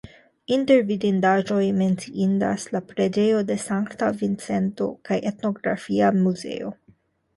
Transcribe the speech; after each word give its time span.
Inter 0.55 0.79
vidindaĵoj 0.91 1.65
menciindas 1.81 2.65
la 2.77 2.81
preĝejo 2.93 3.43
de 3.51 3.57
Sankta 3.67 4.09
Vincento 4.23 4.89
kaj 5.11 5.23
etnografia 5.33 6.11
muzeo. 6.21 6.73